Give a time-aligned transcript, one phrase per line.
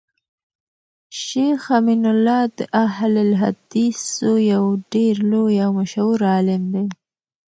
[1.23, 6.85] شيخ امین الله د اهل الحديثو يو ډير لوی او مشهور عالم دی